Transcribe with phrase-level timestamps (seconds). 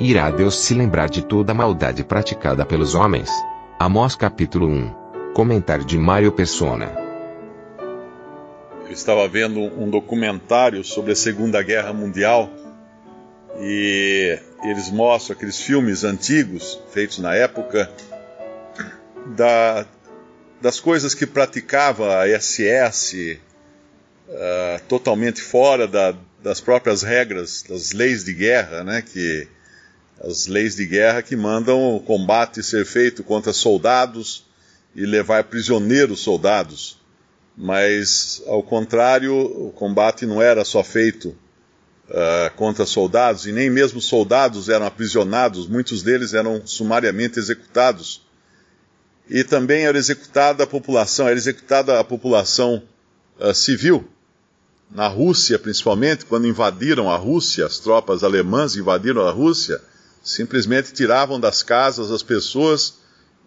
[0.00, 3.28] Irá Deus se lembrar de toda a maldade praticada pelos homens?
[3.78, 5.34] Amós capítulo 1.
[5.34, 6.90] Comentário de Mário Persona.
[8.86, 12.48] Eu estava vendo um documentário sobre a Segunda Guerra Mundial
[13.60, 17.92] e eles mostram aqueles filmes antigos feitos na época
[19.36, 19.84] da,
[20.62, 23.38] das coisas que praticava a SS
[24.26, 29.46] uh, ah, totalmente fora da, das próprias regras, das leis de guerra, né, que
[30.20, 34.44] as leis de guerra que mandam o combate ser feito contra soldados
[34.94, 36.98] e levar prisioneiros soldados.
[37.56, 44.00] Mas, ao contrário, o combate não era só feito uh, contra soldados, e nem mesmo
[44.00, 48.22] soldados eram aprisionados, muitos deles eram sumariamente executados.
[49.28, 52.82] E também era executada a população, era executada a população
[53.38, 54.08] uh, civil.
[54.90, 59.80] Na Rússia, principalmente, quando invadiram a Rússia, as tropas alemãs invadiram a Rússia,
[60.22, 62.94] simplesmente tiravam das casas as pessoas,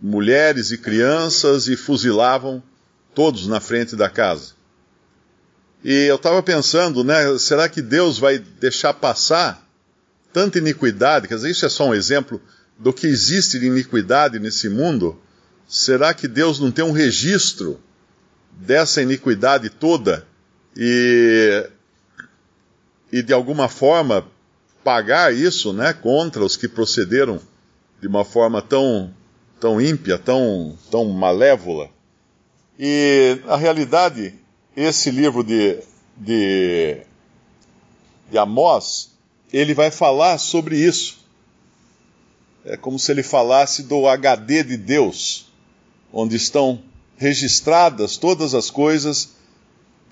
[0.01, 2.61] mulheres e crianças, e fuzilavam
[3.13, 4.53] todos na frente da casa.
[5.83, 9.67] E eu estava pensando, né, será que Deus vai deixar passar
[10.31, 11.27] tanta iniquidade?
[11.27, 12.41] Quer dizer, isso é só um exemplo
[12.77, 15.19] do que existe de iniquidade nesse mundo.
[15.67, 17.79] Será que Deus não tem um registro
[18.51, 20.25] dessa iniquidade toda
[20.75, 21.69] e,
[23.11, 24.25] e de alguma forma
[24.83, 27.39] pagar isso, né, contra os que procederam
[28.01, 29.13] de uma forma tão
[29.59, 31.89] tão ímpia, tão tão malévola?
[32.77, 34.33] E a realidade
[34.75, 35.79] esse livro de,
[36.17, 37.01] de,
[38.29, 39.11] de Amós,
[39.51, 41.19] ele vai falar sobre isso.
[42.65, 45.47] É como se ele falasse do HD de Deus,
[46.11, 46.81] onde estão
[47.17, 49.29] registradas todas as coisas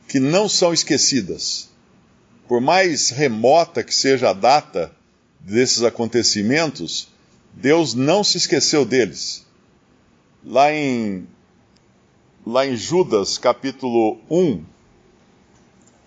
[0.07, 1.69] que não são esquecidas.
[2.51, 4.93] Por mais remota que seja a data
[5.39, 7.07] desses acontecimentos,
[7.53, 9.45] Deus não se esqueceu deles.
[10.43, 11.25] Lá em
[12.45, 14.65] lá em Judas capítulo 1,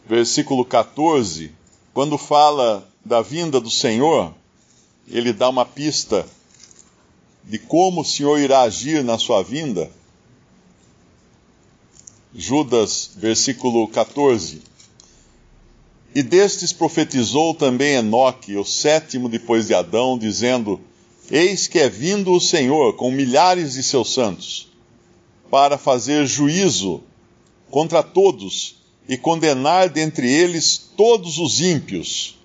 [0.07, 1.51] versículo 14,
[1.95, 4.35] quando fala da vinda do Senhor,
[5.09, 6.27] ele dá uma pista
[7.43, 9.91] de como o Senhor irá agir na sua vinda.
[12.35, 14.74] Judas, versículo 14.
[16.15, 20.81] E destes profetizou também Enoque, o sétimo depois de Adão, dizendo:
[21.29, 24.69] Eis que é vindo o Senhor com milhares de seus santos
[25.51, 27.03] para fazer juízo
[27.71, 28.77] contra todos
[29.09, 32.39] e condenar dentre eles todos os ímpios,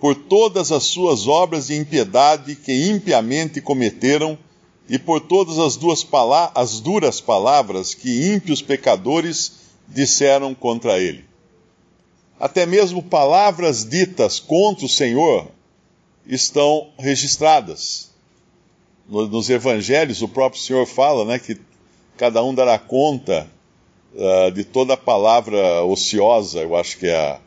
[0.00, 4.38] por todas as suas obras de impiedade que impiamente cometeram
[4.88, 6.06] e por todas as, duas
[6.54, 9.52] as duras palavras que ímpios pecadores
[9.86, 11.29] disseram contra ele.
[12.40, 15.48] Até mesmo palavras ditas contra o Senhor
[16.26, 18.08] estão registradas.
[19.06, 21.60] Nos evangelhos, o próprio Senhor fala né, que
[22.16, 23.46] cada um dará conta
[24.14, 27.38] uh, de toda a palavra ociosa, eu acho que é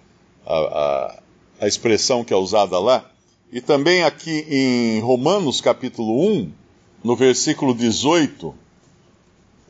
[0.45, 1.19] a, a,
[1.61, 3.09] a, expressão que é usada lá.
[3.51, 6.51] E também aqui em Romanos capítulo 1,
[7.03, 8.53] no versículo 18,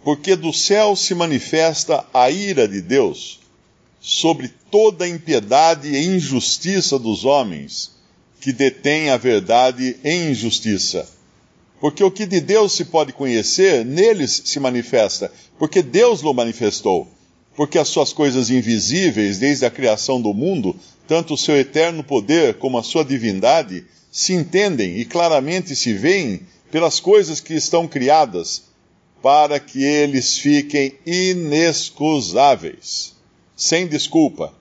[0.03, 3.42] porque do céu se manifesta a ira de Deus
[4.03, 7.93] sobre toda a impiedade e injustiça dos homens
[8.39, 11.09] que detêm a verdade em injustiça
[11.83, 17.09] porque o que de Deus se pode conhecer, neles se manifesta, porque Deus o manifestou.
[17.57, 22.53] Porque as suas coisas invisíveis, desde a criação do mundo, tanto o seu eterno poder
[22.53, 28.63] como a sua divindade, se entendem e claramente se veem pelas coisas que estão criadas,
[29.21, 33.12] para que eles fiquem inexcusáveis,
[33.63, 34.53] sem desculpa.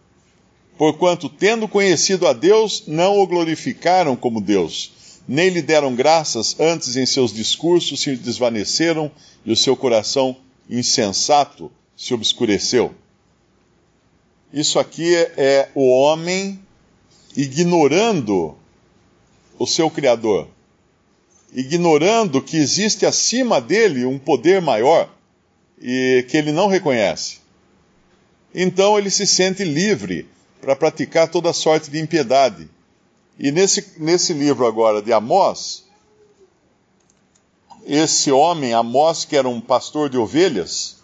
[0.79, 4.93] Porquanto, tendo conhecido a Deus, não o glorificaram como Deus
[5.27, 9.11] nem lhe deram graças, antes em seus discursos se desvaneceram
[9.45, 10.37] e o seu coração
[10.69, 12.95] insensato se obscureceu.
[14.53, 16.61] Isso aqui é o homem
[17.37, 18.57] ignorando
[19.59, 20.49] o seu Criador,
[21.55, 25.09] ignorando que existe acima dele um poder maior
[25.81, 27.42] e que ele não reconhece.
[28.55, 30.27] Então ele se sente livre
[30.61, 32.69] para praticar toda sorte de impiedade.
[33.39, 35.85] E nesse, nesse livro agora de Amós,
[37.87, 40.99] esse homem, Amós, que era um pastor de ovelhas,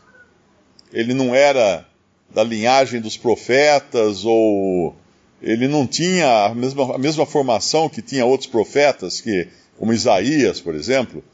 [0.93, 1.87] ele não era
[2.31, 4.95] da linhagem dos profetas, ou
[5.43, 9.49] ele não tinha a mesma, a mesma formação que tinha outros profetas, que,
[9.79, 11.25] como Isaías, por exemplo.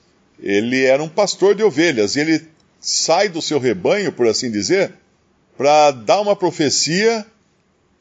[0.40, 2.48] Ele era um pastor de ovelhas, e ele
[2.80, 4.92] sai do seu rebanho, por assim dizer,
[5.56, 7.24] para dar uma profecia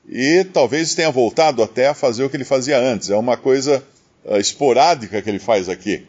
[0.07, 3.09] e talvez tenha voltado até a fazer o que ele fazia antes.
[3.09, 3.83] É uma coisa
[4.25, 6.05] uh, esporádica que ele faz aqui.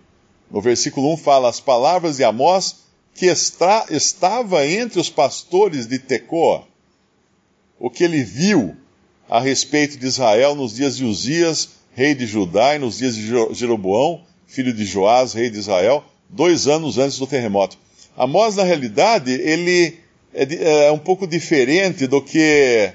[0.50, 6.66] No versículo 1 fala: As palavras de Amós que estava entre os pastores de Tecoa,
[7.78, 8.76] o que ele viu
[9.28, 13.26] a respeito de Israel nos dias de Uzias, rei de Judá, e nos dias de
[13.54, 17.78] Jeroboão, filho de Joás, rei de Israel, dois anos antes do terremoto.
[18.16, 19.98] Amós, na realidade, ele
[20.34, 22.92] é, é um pouco diferente do que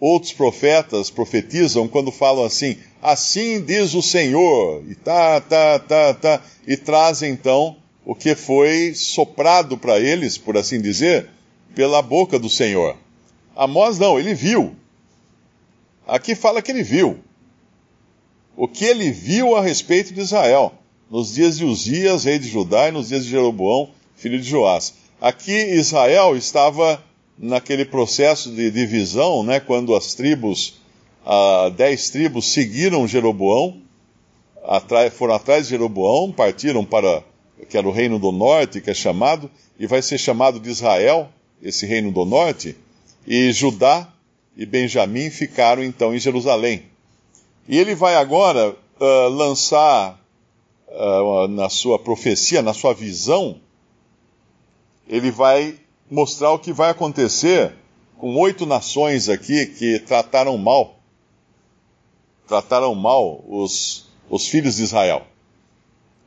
[0.00, 6.42] outros profetas profetizam quando falam assim, assim diz o Senhor, e tá, tá, tá, tá,
[6.66, 11.28] e trazem então o que foi soprado para eles, por assim dizer,
[11.74, 12.96] pela boca do Senhor.
[13.54, 14.76] Amós não, ele viu.
[16.06, 17.18] Aqui fala que ele viu.
[18.56, 20.72] O que ele viu a respeito de Israel,
[21.10, 24.94] nos dias de Uzias, rei de Judá, e nos dias de Jeroboão, filho de Joás.
[25.26, 27.02] Aqui Israel estava
[27.36, 30.74] naquele processo de divisão, né, quando as tribos,
[31.76, 33.82] dez tribos seguiram Jeroboão,
[35.10, 37.24] foram atrás de Jeroboão, partiram para,
[37.68, 39.50] que era o reino do norte, que é chamado,
[39.80, 41.28] e vai ser chamado de Israel,
[41.60, 42.76] esse reino do norte,
[43.26, 44.08] e Judá
[44.56, 46.84] e Benjamim ficaram então em Jerusalém.
[47.68, 50.20] E ele vai agora uh, lançar
[50.86, 53.60] uh, na sua profecia, na sua visão,
[55.08, 55.78] ele vai
[56.10, 57.74] mostrar o que vai acontecer
[58.18, 60.96] com oito nações aqui que trataram mal,
[62.46, 65.26] trataram mal os, os filhos de Israel.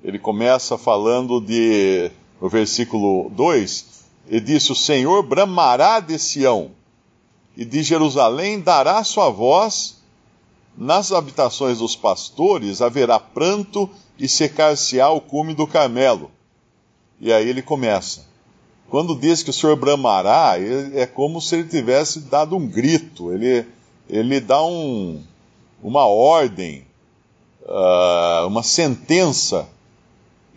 [0.04, 3.86] Ele começa falando de, no versículo 2,
[4.28, 6.72] ele disse: O Senhor bramará de Sião,
[7.58, 9.98] e de Jerusalém dará sua voz,
[10.78, 16.32] nas habitações dos pastores haverá pranto e secar-se-á o cume do Carmelo.
[17.20, 18.29] E aí ele começa.
[18.90, 20.56] Quando diz que o Senhor bramará,
[20.94, 23.66] é como se ele tivesse dado um grito, ele,
[24.10, 25.22] ele dá um,
[25.82, 26.86] uma ordem,
[27.64, 29.70] uh, uma sentença,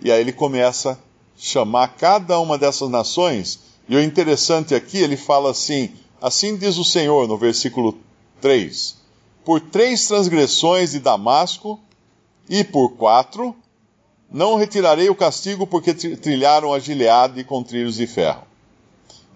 [0.01, 0.97] e aí ele começa a
[1.37, 5.91] chamar cada uma dessas nações, e o interessante aqui, ele fala assim:
[6.21, 7.99] Assim diz o Senhor, no versículo
[8.41, 8.97] 3:
[9.45, 11.79] Por três transgressões de Damasco,
[12.49, 13.55] e por quatro,
[14.33, 18.45] não retirarei o castigo porque trilharam a Gileade com trilhos de ferro.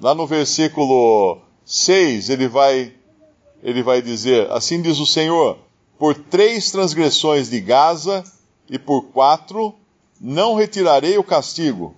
[0.00, 2.92] Lá no versículo 6, ele vai,
[3.62, 5.58] ele vai dizer: Assim diz o Senhor:
[5.98, 8.24] Por três transgressões de Gaza
[8.70, 9.74] e por quatro,
[10.20, 11.94] não retirarei o castigo,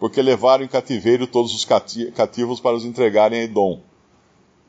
[0.00, 3.80] porque levaram em cativeiro todos os cativos para os entregarem a Edom.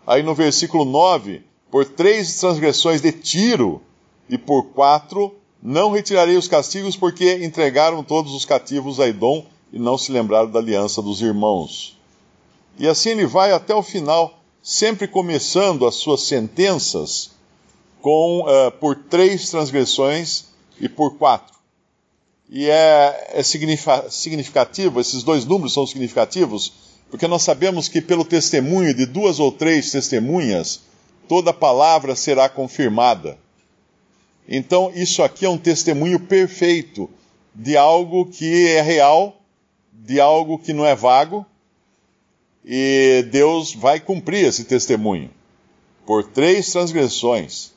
[0.05, 3.81] Aí no versículo 9, por três transgressões de Tiro
[4.29, 9.79] e por quatro, não retirarei os castigos, porque entregaram todos os cativos a Edom e
[9.79, 11.97] não se lembraram da aliança dos irmãos.
[12.77, 17.31] E assim ele vai até o final, sempre começando as suas sentenças
[18.01, 20.47] com uh, por três transgressões
[20.81, 21.55] e por quatro.
[22.49, 26.73] E é, é significativo, esses dois números são significativos,
[27.09, 30.81] porque nós sabemos que pelo testemunho de duas ou três testemunhas,
[31.29, 33.37] toda palavra será confirmada.
[34.47, 37.09] Então, isso aqui é um testemunho perfeito
[37.55, 39.41] de algo que é real,
[39.91, 41.45] de algo que não é vago,
[42.65, 45.29] e Deus vai cumprir esse testemunho
[46.05, 47.71] por três transgressões.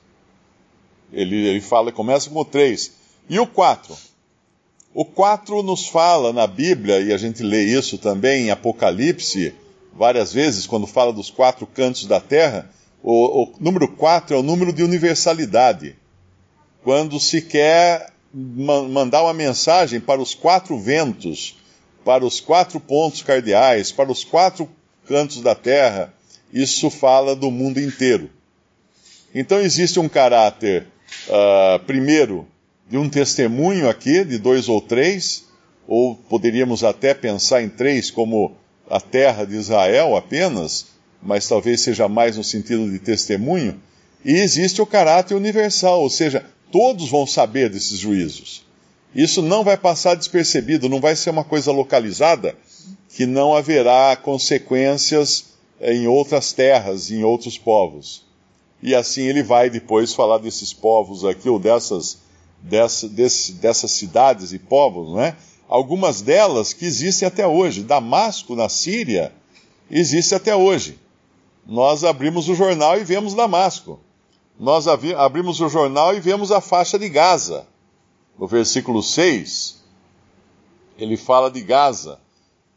[1.12, 2.92] Ele, ele fala, começa com o três.
[3.28, 3.96] E o quatro?
[4.92, 9.54] O quatro nos fala na Bíblia, e a gente lê isso também em Apocalipse,
[9.92, 12.70] várias vezes, quando fala dos quatro cantos da terra,
[13.02, 15.96] o, o número quatro é o número de universalidade
[16.86, 21.56] quando se quer mandar uma mensagem para os quatro ventos,
[22.04, 24.70] para os quatro pontos cardeais, para os quatro
[25.04, 26.14] cantos da terra,
[26.52, 28.30] isso fala do mundo inteiro.
[29.34, 30.86] Então existe um caráter,
[31.26, 32.46] uh, primeiro,
[32.88, 35.44] de um testemunho aqui, de dois ou três,
[35.88, 38.56] ou poderíamos até pensar em três como
[38.88, 40.86] a terra de Israel apenas,
[41.20, 43.82] mas talvez seja mais no sentido de testemunho,
[44.24, 48.64] e existe o caráter universal, ou seja, Todos vão saber desses juízos.
[49.14, 52.56] Isso não vai passar despercebido, não vai ser uma coisa localizada
[53.08, 58.24] que não haverá consequências em outras terras, em outros povos.
[58.82, 62.18] e assim ele vai depois falar desses povos aqui, ou dessas,
[62.60, 65.34] dessa, desse, dessas cidades e povos, não é?
[65.66, 67.82] Algumas delas que existem até hoje.
[67.82, 69.32] Damasco, na Síria,
[69.90, 70.98] existe até hoje.
[71.66, 73.98] Nós abrimos o jornal e vemos Damasco.
[74.58, 77.66] Nós abrimos o jornal e vemos a faixa de Gaza.
[78.38, 79.82] No versículo 6,
[80.98, 82.18] ele fala de Gaza.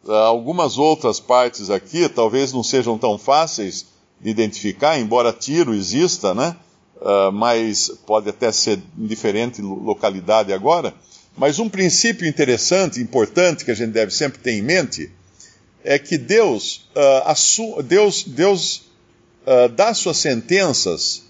[0.05, 3.85] Algumas outras partes aqui talvez não sejam tão fáceis
[4.19, 6.55] de identificar, embora Tiro exista, né?
[6.97, 10.93] Uh, mas pode até ser em diferente localidade agora.
[11.37, 15.09] Mas um princípio interessante, importante, que a gente deve sempre ter em mente,
[15.81, 18.89] é que Deus, uh, Deus, Deus
[19.45, 21.28] uh, dá suas sentenças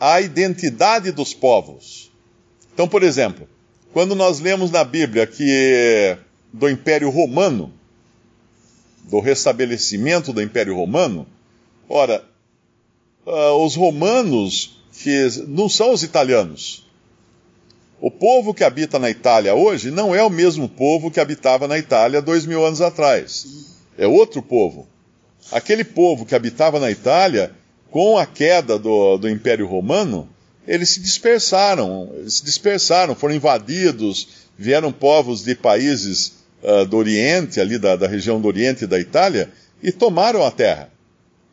[0.00, 2.10] à identidade dos povos.
[2.72, 3.48] Então, por exemplo,
[3.92, 6.18] quando nós lemos na Bíblia que
[6.52, 7.72] do Império Romano,
[9.04, 11.26] do restabelecimento do Império Romano,
[11.88, 12.24] ora,
[13.26, 16.86] uh, os romanos que não são os italianos.
[18.00, 21.78] O povo que habita na Itália hoje não é o mesmo povo que habitava na
[21.78, 23.46] Itália dois mil anos atrás.
[23.96, 24.86] É outro povo.
[25.50, 27.54] Aquele povo que habitava na Itália,
[27.90, 30.28] com a queda do, do Império Romano,
[30.66, 34.28] eles se dispersaram, eles se dispersaram, foram invadidos,
[34.58, 39.50] vieram povos de países uh, do Oriente, ali da, da região do Oriente da Itália,
[39.82, 40.90] e tomaram a terra.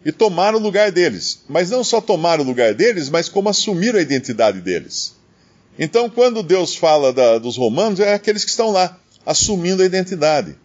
[0.06, 1.44] E tomaram o lugar deles.
[1.48, 5.16] Mas não só tomaram o lugar deles, mas como assumiram a identidade deles.
[5.78, 10.56] Então, quando Deus fala da, dos romanos, é aqueles que estão lá, assumindo a identidade.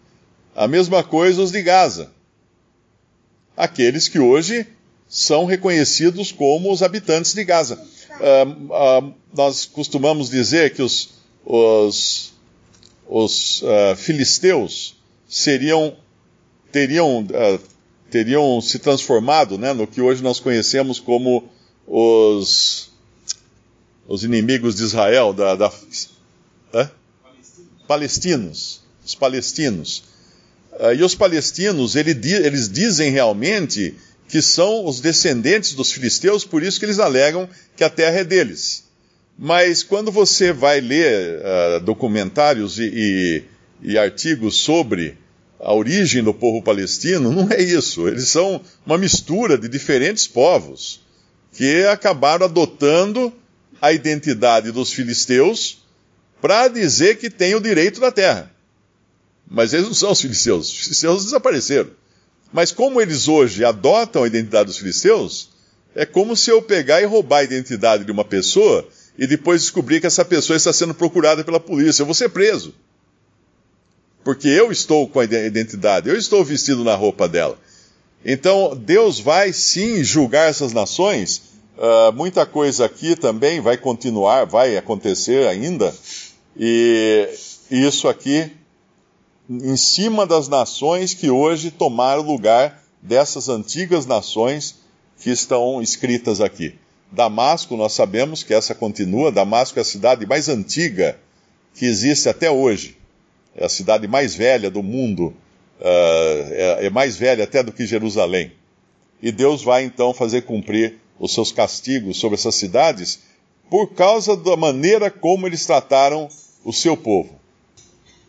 [0.55, 2.11] A mesma coisa os de Gaza.
[3.55, 4.67] Aqueles que hoje
[5.09, 7.75] são reconhecidos como os habitantes de Gaza.
[7.75, 11.09] Uh, uh, nós costumamos dizer que os,
[11.43, 12.31] os,
[13.07, 14.95] os uh, filisteus
[15.27, 15.97] seriam,
[16.71, 17.25] teriam,
[18.11, 21.49] teriam se transformado né, no que hoje nós conhecemos como
[21.87, 22.89] os
[24.09, 25.71] os inimigos de Israel, da, da
[26.73, 26.89] é?
[27.87, 30.03] palestinos, os palestinos.
[30.73, 33.95] Uh, e os palestinos, ele, eles dizem realmente
[34.29, 38.23] que são os descendentes dos filisteus, por isso que eles alegam que a terra é
[38.23, 38.83] deles.
[39.37, 43.43] Mas quando você vai ler uh, documentários e, e,
[43.81, 45.17] e artigos sobre
[45.59, 48.07] a origem do povo palestino, não é isso.
[48.07, 51.01] Eles são uma mistura de diferentes povos
[51.51, 53.33] que acabaram adotando
[53.81, 55.79] a identidade dos filisteus
[56.39, 58.51] para dizer que tem o direito da terra.
[59.49, 61.89] Mas eles não são os filisteus, os filisteus desapareceram.
[62.51, 65.49] Mas como eles hoje adotam a identidade dos filisteus,
[65.95, 68.87] é como se eu pegar e roubar a identidade de uma pessoa
[69.17, 72.01] e depois descobrir que essa pessoa está sendo procurada pela polícia.
[72.01, 72.73] Eu vou ser preso.
[74.23, 77.57] Porque eu estou com a identidade, eu estou vestido na roupa dela.
[78.25, 84.75] Então, Deus vai sim julgar essas nações Uh, muita coisa aqui também vai continuar, vai
[84.75, 85.95] acontecer ainda,
[86.57, 87.29] e
[87.71, 88.51] isso aqui
[89.49, 94.75] em cima das nações que hoje tomaram lugar dessas antigas nações
[95.19, 96.75] que estão escritas aqui.
[97.11, 101.17] Damasco, nós sabemos que essa continua, Damasco é a cidade mais antiga
[101.73, 102.97] que existe até hoje.
[103.55, 105.33] É a cidade mais velha do mundo,
[105.79, 108.51] uh, é, é mais velha até do que Jerusalém.
[109.21, 113.19] E Deus vai então fazer cumprir os seus castigos sobre essas cidades
[113.69, 116.29] por causa da maneira como eles trataram
[116.63, 117.38] o seu povo.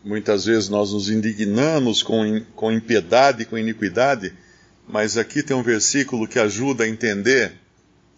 [0.03, 4.33] Muitas vezes nós nos indignamos com, com impiedade, com iniquidade,
[4.87, 7.53] mas aqui tem um versículo que ajuda a entender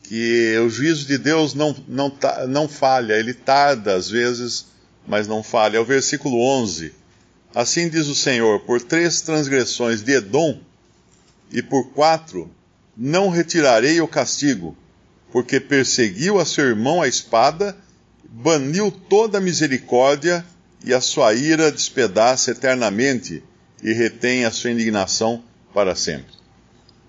[0.04, 2.12] que o juízo de Deus não, não,
[2.48, 4.68] não falha, ele tarda às vezes,
[5.08, 5.78] mas não falha.
[5.78, 6.94] É o versículo 11.
[7.54, 10.60] Assim diz o Senhor: por três transgressões de Edom
[11.52, 12.50] e por quatro
[12.96, 14.78] não retirarei o castigo,
[15.32, 17.76] porque perseguiu a seu irmão a espada,
[18.24, 20.46] baniu toda a misericórdia
[20.84, 23.44] e a sua ira despedaça eternamente
[23.82, 26.34] e retém a sua indignação para sempre.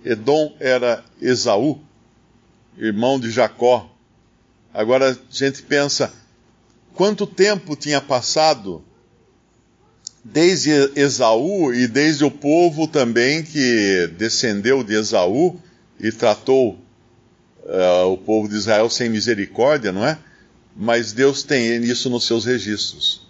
[0.04, 1.80] Edom era Esaú,
[2.78, 3.90] irmão de Jacó.
[4.72, 6.12] Agora a gente pensa,
[6.94, 8.84] quanto tempo tinha passado
[10.22, 15.60] desde Esaú e desde o povo também que descendeu de Esaú
[15.98, 16.78] e tratou
[17.64, 20.18] uh, o povo de Israel sem misericórdia, não é?
[20.76, 23.23] Mas Deus tem isso nos seus registros.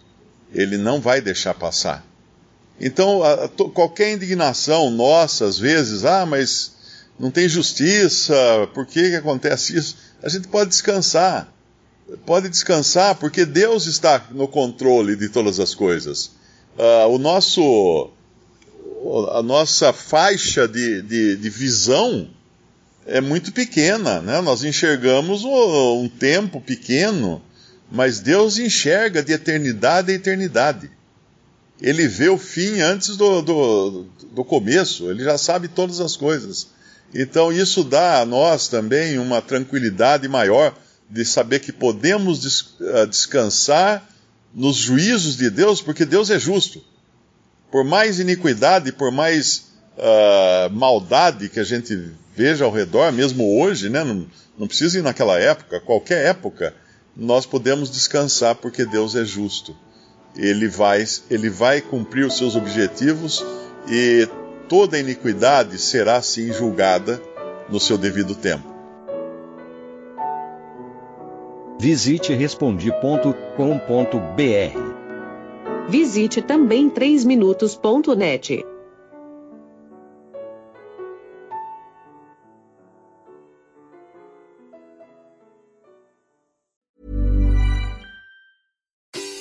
[0.55, 2.05] Ele não vai deixar passar.
[2.81, 6.73] Então, a, a, qualquer indignação nossa, às vezes, ah, mas
[7.19, 8.35] não tem justiça,
[8.73, 9.97] por que, que acontece isso?
[10.23, 11.53] A gente pode descansar.
[12.27, 16.33] Pode descansar, porque Deus está no controle de todas as coisas.
[16.77, 18.11] Uh, o nosso,
[19.33, 22.29] a nossa faixa de, de, de visão
[23.07, 24.41] é muito pequena, né?
[24.41, 27.41] Nós enxergamos um tempo pequeno,
[27.91, 30.91] mas Deus enxerga de eternidade a eternidade.
[31.81, 36.69] Ele vê o fim antes do, do, do começo, ele já sabe todas as coisas.
[37.15, 40.75] Então isso dá a nós também uma tranquilidade maior
[41.09, 44.09] de saber que podemos ah, descansar
[44.55, 46.83] nos juízos de Deus, porque Deus é justo.
[47.71, 49.67] Por mais iniquidade, por mais
[49.99, 54.05] uh, maldade que a gente veja ao redor, mesmo hoje, né?
[54.05, 54.27] não,
[54.57, 56.75] não precisa ir naquela época, qualquer época,
[57.17, 59.77] nós podemos descansar porque Deus é justo.
[60.37, 63.45] Ele vai, ele vai cumprir os seus objetivos
[63.89, 64.29] e
[64.69, 67.23] toda iniquidade será sim julgada
[67.69, 68.75] no seu devido tempo.
[71.79, 73.45] Visite respondi.com.br.
[75.89, 78.74] Visite também 3minutos.net.